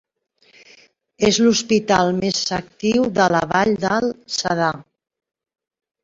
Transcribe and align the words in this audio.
És 1.27 1.35
l'hospital 1.41 2.09
més 2.23 2.39
actiu 2.57 3.05
de 3.17 3.27
la 3.33 3.41
vall 3.51 3.75
del 3.83 4.07
Cedar. 4.39 4.71